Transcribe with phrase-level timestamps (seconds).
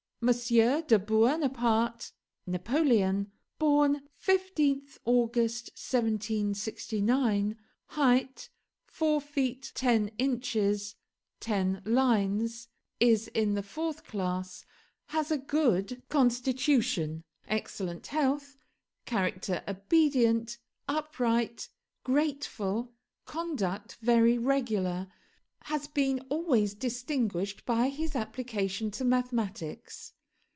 [0.23, 2.11] de Buonaparte
[2.45, 8.49] (Napoleon), born 15th August 1769, height
[8.85, 10.93] 4 feet 10 inches
[11.39, 12.67] 10 lines,
[12.99, 14.63] is in the fourth class,
[15.07, 18.57] has a good constitution, excellent health,
[19.05, 21.67] character obedient, upright,
[22.03, 22.93] grateful,
[23.25, 25.07] conduct very regular;
[25.65, 30.11] has been always distinguished by his application to mathematics.